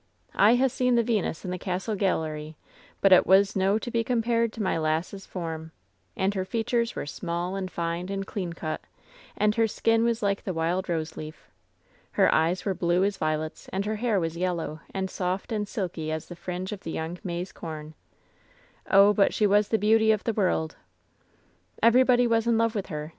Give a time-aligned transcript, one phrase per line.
[0.33, 2.57] "I ha'e seen the Venus in the castle gallery,
[3.01, 5.71] but it was no to be compared to my lass' form.
[6.17, 8.81] And her fea tures were small and fine and clean cut,
[9.37, 11.51] and her skin was like the wild rose leaf.
[12.13, 16.11] Her eyes were blue as violets, and her hair was yellow and soft and silky
[16.11, 17.93] as the fringe of the young maize com.
[18.89, 20.77] "Oh, but she was the beauty of the world
[21.77, 23.09] 1 "Everybody was in love with her.